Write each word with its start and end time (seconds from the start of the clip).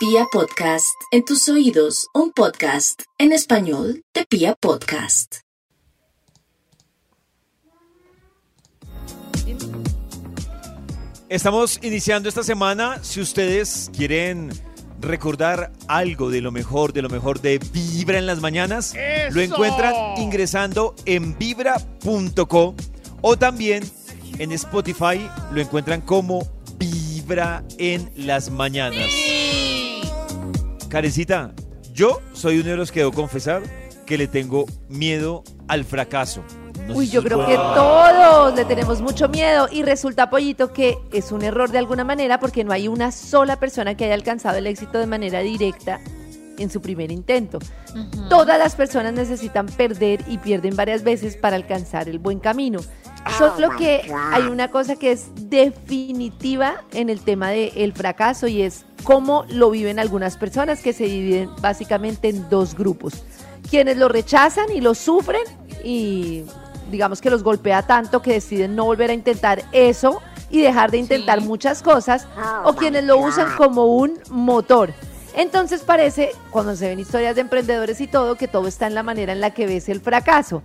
Pia 0.00 0.24
Podcast, 0.32 0.96
en 1.10 1.26
tus 1.26 1.46
oídos, 1.50 2.06
un 2.14 2.32
podcast 2.32 3.02
en 3.18 3.32
español 3.32 4.02
de 4.14 4.24
Pia 4.24 4.54
Podcast. 4.58 5.40
Estamos 11.28 11.78
iniciando 11.82 12.30
esta 12.30 12.42
semana. 12.42 13.04
Si 13.04 13.20
ustedes 13.20 13.90
quieren 13.94 14.50
recordar 15.02 15.70
algo 15.86 16.30
de 16.30 16.40
lo 16.40 16.50
mejor, 16.50 16.94
de 16.94 17.02
lo 17.02 17.10
mejor 17.10 17.42
de 17.42 17.58
Vibra 17.58 18.16
en 18.16 18.24
las 18.24 18.40
mañanas, 18.40 18.94
lo 19.32 19.42
encuentran 19.42 19.92
ingresando 20.16 20.94
en 21.04 21.36
vibra.co 21.36 22.74
o 23.20 23.36
también 23.36 23.82
en 24.38 24.52
Spotify 24.52 25.28
lo 25.52 25.60
encuentran 25.60 26.00
como 26.00 26.48
Vibra 26.78 27.62
en 27.76 28.10
las 28.16 28.50
mañanas. 28.50 29.29
Carecita, 30.90 31.52
yo 31.94 32.20
soy 32.32 32.58
uno 32.58 32.70
de 32.70 32.76
los 32.76 32.90
que 32.90 32.98
debo 32.98 33.12
confesar 33.12 33.62
que 34.06 34.18
le 34.18 34.26
tengo 34.26 34.66
miedo 34.88 35.44
al 35.68 35.84
fracaso. 35.84 36.42
No 36.88 36.96
Uy, 36.96 37.08
yo 37.08 37.22
creo 37.22 37.46
que 37.46 37.54
todos 37.54 38.56
le 38.56 38.64
tenemos 38.64 39.00
mucho 39.00 39.28
miedo 39.28 39.68
y 39.70 39.84
resulta, 39.84 40.30
Pollito, 40.30 40.72
que 40.72 40.98
es 41.12 41.30
un 41.30 41.42
error 41.42 41.70
de 41.70 41.78
alguna 41.78 42.02
manera 42.02 42.40
porque 42.40 42.64
no 42.64 42.72
hay 42.72 42.88
una 42.88 43.12
sola 43.12 43.54
persona 43.60 43.96
que 43.96 44.06
haya 44.06 44.14
alcanzado 44.14 44.58
el 44.58 44.66
éxito 44.66 44.98
de 44.98 45.06
manera 45.06 45.38
directa 45.40 46.00
en 46.58 46.70
su 46.70 46.82
primer 46.82 47.12
intento. 47.12 47.60
Todas 48.28 48.58
las 48.58 48.74
personas 48.74 49.12
necesitan 49.12 49.66
perder 49.66 50.24
y 50.26 50.38
pierden 50.38 50.74
varias 50.74 51.04
veces 51.04 51.36
para 51.36 51.54
alcanzar 51.54 52.08
el 52.08 52.18
buen 52.18 52.40
camino. 52.40 52.80
Solo 53.38 53.76
que 53.76 54.12
hay 54.12 54.44
una 54.44 54.70
cosa 54.70 54.96
que 54.96 55.12
es 55.12 55.30
definitiva 55.34 56.82
en 56.92 57.10
el 57.10 57.20
tema 57.20 57.50
del 57.50 57.92
fracaso 57.92 58.46
y 58.46 58.62
es 58.62 58.84
cómo 59.04 59.44
lo 59.48 59.70
viven 59.70 59.98
algunas 59.98 60.36
personas 60.36 60.82
que 60.82 60.92
se 60.92 61.04
dividen 61.04 61.50
básicamente 61.60 62.28
en 62.28 62.48
dos 62.48 62.74
grupos. 62.74 63.24
Quienes 63.68 63.96
lo 63.96 64.08
rechazan 64.08 64.70
y 64.72 64.80
lo 64.80 64.94
sufren 64.94 65.42
y 65.84 66.44
digamos 66.90 67.20
que 67.20 67.30
los 67.30 67.42
golpea 67.42 67.82
tanto 67.82 68.20
que 68.20 68.32
deciden 68.32 68.74
no 68.74 68.84
volver 68.84 69.10
a 69.10 69.14
intentar 69.14 69.64
eso 69.72 70.20
y 70.50 70.60
dejar 70.60 70.90
de 70.90 70.98
intentar 70.98 71.40
muchas 71.40 71.82
cosas 71.82 72.26
o 72.64 72.74
quienes 72.74 73.04
lo 73.04 73.18
usan 73.18 73.56
como 73.56 73.86
un 73.86 74.18
motor. 74.30 74.92
Entonces 75.34 75.82
parece, 75.82 76.32
cuando 76.50 76.74
se 76.74 76.88
ven 76.88 76.98
historias 76.98 77.36
de 77.36 77.42
emprendedores 77.42 78.00
y 78.00 78.08
todo, 78.08 78.34
que 78.34 78.48
todo 78.48 78.66
está 78.66 78.88
en 78.88 78.94
la 78.94 79.04
manera 79.04 79.32
en 79.32 79.40
la 79.40 79.50
que 79.50 79.66
ves 79.66 79.88
el 79.88 80.00
fracaso. 80.00 80.62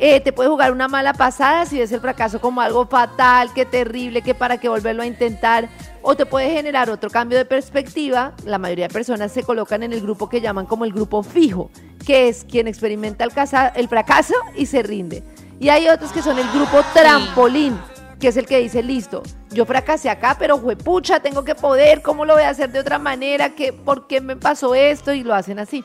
Eh, 0.00 0.20
te 0.20 0.32
puede 0.32 0.48
jugar 0.48 0.70
una 0.70 0.86
mala 0.86 1.12
pasada 1.12 1.66
si 1.66 1.78
ves 1.78 1.90
el 1.90 2.00
fracaso 2.00 2.40
como 2.40 2.60
algo 2.60 2.86
fatal, 2.86 3.52
que 3.52 3.66
terrible, 3.66 4.22
que 4.22 4.32
para 4.32 4.58
qué 4.58 4.68
volverlo 4.68 5.02
a 5.02 5.06
intentar, 5.06 5.68
o 6.02 6.14
te 6.14 6.24
puede 6.24 6.50
generar 6.52 6.88
otro 6.88 7.10
cambio 7.10 7.36
de 7.36 7.44
perspectiva. 7.44 8.32
La 8.44 8.58
mayoría 8.58 8.86
de 8.86 8.94
personas 8.94 9.32
se 9.32 9.42
colocan 9.42 9.82
en 9.82 9.92
el 9.92 10.00
grupo 10.00 10.28
que 10.28 10.40
llaman 10.40 10.66
como 10.66 10.84
el 10.84 10.92
grupo 10.92 11.24
fijo, 11.24 11.70
que 12.06 12.28
es 12.28 12.44
quien 12.44 12.68
experimenta 12.68 13.24
el, 13.24 13.32
casa- 13.32 13.68
el 13.74 13.88
fracaso 13.88 14.34
y 14.54 14.66
se 14.66 14.84
rinde. 14.84 15.24
Y 15.58 15.68
hay 15.70 15.88
otros 15.88 16.12
que 16.12 16.22
son 16.22 16.38
el 16.38 16.48
grupo 16.52 16.78
trampolín, 16.94 17.76
que 18.20 18.28
es 18.28 18.36
el 18.36 18.46
que 18.46 18.58
dice, 18.60 18.84
listo, 18.84 19.24
yo 19.50 19.66
fracasé 19.66 20.10
acá, 20.10 20.36
pero 20.38 20.58
juepucha, 20.58 21.18
tengo 21.18 21.42
que 21.44 21.56
poder, 21.56 22.02
¿cómo 22.02 22.24
lo 22.24 22.34
voy 22.34 22.44
a 22.44 22.50
hacer 22.50 22.70
de 22.70 22.78
otra 22.78 23.00
manera? 23.00 23.50
¿Qué, 23.56 23.72
¿Por 23.72 24.06
qué 24.06 24.20
me 24.20 24.36
pasó 24.36 24.76
esto? 24.76 25.12
Y 25.12 25.24
lo 25.24 25.34
hacen 25.34 25.58
así. 25.58 25.84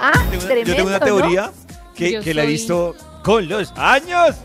Ah, 0.00 0.12
Tengo 0.30 0.44
una- 0.44 0.46
tremendo, 0.46 0.70
yo 0.70 0.74
tengo 1.00 1.16
una 1.18 1.26
¿no? 1.26 1.52
Que, 1.94 2.12
la 2.34 2.42
he 2.42 2.44
soy- 2.44 2.52
visto 2.52 2.94
con 3.22 3.48
los 3.48 3.72
años. 3.76 4.36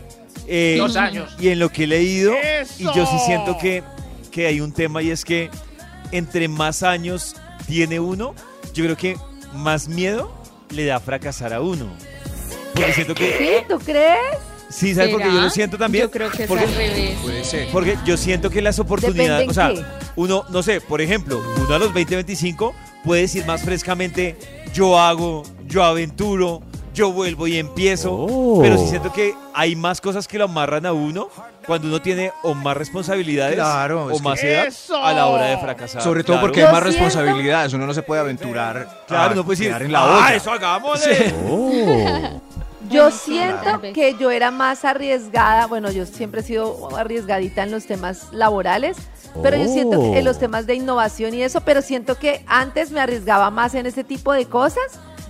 Eh, 0.46 0.76
Los 0.78 0.96
años. 0.96 1.34
Y 1.38 1.48
en 1.48 1.58
lo 1.58 1.68
que 1.70 1.84
he 1.84 1.86
leído, 1.86 2.32
y 2.78 2.84
yo 2.84 2.92
sí 3.06 3.16
¡Eso! 3.16 3.26
siento 3.26 3.58
que, 3.58 3.82
que 4.30 4.46
hay 4.46 4.60
un 4.60 4.72
tema 4.72 5.02
y 5.02 5.10
es 5.10 5.24
que 5.24 5.50
entre 6.10 6.48
más 6.48 6.82
años 6.82 7.36
tiene 7.66 8.00
uno, 8.00 8.34
yo 8.72 8.84
creo 8.84 8.96
que 8.96 9.16
más 9.54 9.88
miedo 9.88 10.32
le 10.70 10.86
da 10.86 11.00
fracasar 11.00 11.52
a 11.52 11.60
uno. 11.60 11.86
Porque 12.74 12.92
siento 12.94 13.14
que... 13.14 13.36
¿Sí? 13.38 13.64
¿Tú 13.68 13.78
crees? 13.78 14.18
Sí, 14.70 14.94
¿sabes 14.94 15.10
por 15.10 15.18
qué 15.20 15.26
yo 15.26 15.32
¿Será? 15.32 15.44
lo 15.44 15.50
siento 15.50 15.78
también? 15.78 16.04
Yo 16.04 16.10
creo 16.10 16.30
que 16.30 16.42
es 16.44 16.48
porque, 16.48 16.64
al 16.64 16.74
revés. 16.74 17.16
Puede 17.22 17.44
ser. 17.44 17.68
porque 17.72 17.96
yo 18.06 18.16
siento 18.16 18.48
que 18.50 18.62
las 18.62 18.78
oportunidades, 18.78 19.48
Depende 19.48 19.50
o 19.50 19.54
sea, 19.54 19.98
qué. 19.98 20.10
uno, 20.16 20.44
no 20.50 20.62
sé, 20.62 20.80
por 20.80 21.00
ejemplo, 21.00 21.42
uno 21.58 21.74
a 21.74 21.78
los 21.78 21.92
20, 21.92 22.14
25 22.16 22.74
puede 23.04 23.22
decir 23.22 23.44
más 23.46 23.62
frescamente, 23.62 24.36
yo 24.74 24.98
hago, 24.98 25.42
yo 25.66 25.84
aventuro, 25.84 26.62
yo 26.98 27.12
vuelvo 27.12 27.46
y 27.46 27.56
empiezo, 27.58 28.12
Oh. 28.12 28.58
pero 28.60 28.76
sí 28.76 28.88
siento 28.88 29.12
que 29.12 29.34
hay 29.54 29.76
más 29.76 30.00
cosas 30.00 30.26
que 30.26 30.36
lo 30.36 30.44
amarran 30.44 30.84
a 30.84 30.92
uno 30.92 31.28
cuando 31.64 31.86
uno 31.86 32.02
tiene 32.02 32.32
o 32.42 32.54
más 32.54 32.76
responsabilidades 32.76 33.54
Claro, 33.54 34.06
o 34.06 34.18
más 34.18 34.42
edad 34.42 34.66
¡Eso! 34.66 34.96
a 34.96 35.12
la 35.12 35.26
hora 35.26 35.44
de 35.46 35.58
fracasar. 35.58 36.02
Sobre 36.02 36.24
todo 36.24 36.34
Claro. 36.36 36.46
porque 36.48 36.64
hay 36.64 36.72
más 36.72 36.82
responsabilidades. 36.82 37.72
Uno 37.72 37.86
no 37.86 37.94
se 37.94 38.02
puede 38.02 38.20
aventurar. 38.20 39.04
Claro, 39.06 39.32
a 39.32 39.34
no 39.36 39.44
puede 39.44 39.58
decir, 39.58 39.82
en 39.82 39.92
la 39.92 40.00
ah, 40.00 40.16
olla. 40.26 40.34
eso 40.34 40.50
hagámosle. 40.50 41.34
Oh. 41.48 42.40
Yo 42.90 43.10
sí, 43.10 43.32
siento 43.32 43.82
que 43.92 44.16
yo 44.18 44.30
era 44.30 44.50
más 44.50 44.82
arriesgada, 44.86 45.66
bueno, 45.66 45.90
yo 45.90 46.06
siempre 46.06 46.40
he 46.40 46.42
sido 46.42 46.96
arriesgadita 46.96 47.62
en 47.62 47.70
los 47.70 47.84
temas 47.84 48.28
laborales, 48.32 48.96
pero 49.42 49.58
yo 49.58 49.66
siento 49.68 50.00
que 50.00 50.18
en 50.20 50.24
los 50.24 50.38
temas 50.38 50.64
de 50.66 50.74
innovación 50.76 51.34
y 51.34 51.42
eso, 51.42 51.60
pero 51.60 51.82
siento 51.82 52.14
que 52.14 52.42
antes 52.46 52.90
me 52.90 53.00
arriesgaba 53.00 53.50
más 53.50 53.74
en 53.74 53.84
ese 53.84 54.04
tipo 54.04 54.32
de 54.32 54.46
cosas 54.46 54.80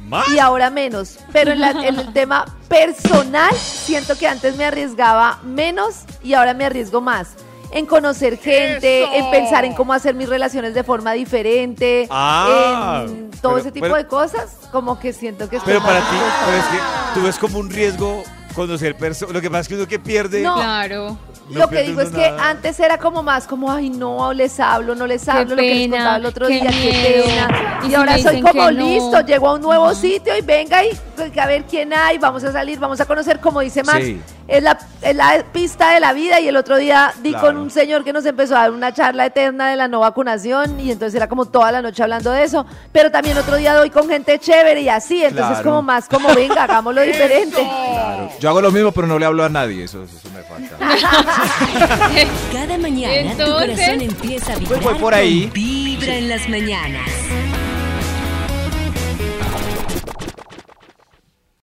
¿Más? 0.06 0.28
y 0.28 0.38
ahora 0.38 0.70
menos. 0.70 1.18
Pero 1.32 1.52
en, 1.52 1.60
la- 1.60 1.70
en 1.70 1.98
el 1.98 2.12
tema 2.12 2.44
personal, 2.68 3.54
siento 3.54 4.16
que 4.16 4.26
antes 4.26 4.56
me 4.56 4.64
arriesgaba 4.64 5.38
menos 5.42 6.04
y 6.22 6.34
ahora 6.34 6.54
me 6.54 6.64
arriesgo 6.64 7.00
más. 7.00 7.28
En 7.70 7.84
conocer 7.84 8.38
gente, 8.38 9.02
¡Eso! 9.02 9.12
en 9.12 9.30
pensar 9.30 9.66
en 9.66 9.74
cómo 9.74 9.92
hacer 9.92 10.14
mis 10.14 10.26
relaciones 10.28 10.72
de 10.72 10.82
forma 10.84 11.12
diferente, 11.12 12.08
Ah, 12.10 13.04
en 13.06 13.30
todo 13.42 13.52
pero- 13.54 13.58
ese 13.58 13.72
tipo 13.72 13.84
pero- 13.84 13.96
de 13.96 14.06
cosas, 14.06 14.56
como 14.72 14.98
que 14.98 15.12
siento 15.12 15.50
que 15.50 15.56
estoy 15.56 15.74
Pero 15.74 15.84
para 15.84 16.00
ti, 16.00 16.16
pero 16.46 16.56
es 16.56 16.64
que 16.64 16.78
tú 17.14 17.22
ves 17.26 17.38
como 17.38 17.58
un 17.58 17.68
riesgo 17.68 18.22
conocer 18.54 18.96
personas. 18.96 19.34
Lo 19.34 19.40
que 19.40 19.48
pasa 19.50 19.60
es 19.62 19.68
que 19.68 19.74
uno 19.74 19.86
que 19.86 19.98
pierde. 19.98 20.42
No. 20.42 20.54
Claro. 20.56 21.16
no 21.50 21.58
Lo 21.60 21.68
que 21.68 21.82
digo 21.82 22.00
es 22.00 22.10
que 22.10 22.30
nada. 22.30 22.50
antes 22.50 22.78
era 22.80 22.98
como 22.98 23.22
más 23.22 23.46
como, 23.46 23.70
ay, 23.72 23.90
no, 23.90 24.32
les 24.32 24.58
hablo, 24.60 24.94
no 24.94 25.06
les 25.06 25.26
hablo, 25.28 25.56
lo 25.56 25.62
que 25.62 25.74
les 25.74 25.88
contaba 25.88 26.16
el 26.16 26.26
otro 26.26 26.46
qué 26.46 26.54
día, 26.54 26.70
qué 26.70 27.22
pena. 27.24 27.80
Y 27.82 27.86
Y, 27.86 27.88
si 27.90 27.94
ahora 27.94 28.18
soy 28.18 28.40
como, 28.42 28.62
no. 28.64 28.70
listo, 28.70 29.20
llego 29.22 29.48
a 29.48 29.54
un 29.54 29.62
nuevo 29.62 29.94
sitio 29.94 30.36
y 30.36 30.42
venga 30.42 30.84
y 30.84 30.90
pues, 31.16 31.36
a 31.38 31.46
ver 31.46 31.64
quién 31.64 31.92
hay, 31.92 32.18
vamos 32.18 32.44
a 32.44 32.52
salir, 32.52 32.78
vamos 32.78 33.00
a 33.00 33.06
conocer, 33.06 33.40
como 33.40 33.60
dice 33.60 33.82
Max, 33.82 34.04
Sí. 34.04 34.20
Es, 34.48 34.62
la, 34.62 34.78
es 35.02 35.14
la 35.14 35.44
pista 35.52 35.90
de 35.92 36.00
la 36.00 36.12
vida 36.12 36.40
y 36.40 36.48
el 36.48 36.56
otro 36.56 36.76
día 36.78 37.12
di 37.22 37.30
Claro. 37.30 37.46
con 37.48 37.56
un 37.58 37.70
señor 37.70 38.02
que 38.02 38.12
nos 38.12 38.24
empezó 38.26 38.56
a 38.56 38.60
dar 38.62 38.70
una 38.72 38.92
charla 38.92 39.26
eterna 39.26 39.68
de 39.70 39.76
la 39.76 39.86
no 39.88 40.00
vacunación 40.00 40.80
y 40.80 40.90
entonces 40.90 41.14
era 41.14 41.28
como 41.28 41.44
toda 41.46 41.70
la 41.70 41.82
noche 41.82 42.02
hablando 42.02 42.30
de 42.32 42.44
eso, 42.44 42.64
pero 42.90 43.10
también 43.10 43.36
otro 43.38 43.56
día 43.56 43.74
doy 43.74 43.90
con 43.90 44.08
gente 44.08 44.38
chévere 44.38 44.80
y 44.80 44.88
así, 44.88 45.22
entonces 45.22 45.58
Claro. 45.58 45.64
como 45.70 45.82
más 45.82 46.08
como, 46.08 46.34
venga, 46.34 46.64
hagámoslo 46.64 47.02
diferente. 47.12 47.56
Claro. 47.62 48.30
Yo 48.40 48.48
hago 48.48 48.60
lo 48.62 48.70
mismo, 48.72 48.90
pero 48.92 49.06
no 49.06 49.18
le 49.18 49.26
hablo 49.26 49.44
a 49.44 49.48
nadie. 49.48 49.84
Eso, 49.84 50.02
eso 50.04 50.28
me 50.34 50.42
falta. 50.42 50.76
Cada 52.52 52.78
mañana 52.78 53.34
tu 53.36 53.42
Entonces- 53.42 53.76
corazón 53.76 54.00
empieza 54.00 54.52
a 54.54 54.56
vibrar 54.56 54.80
voy 54.82 54.94
por 54.94 55.14
ahí. 55.14 55.42
con 55.44 55.52
Vibra 55.52 56.14
en 56.16 56.28
las 56.28 56.48
mañanas. 56.48 57.08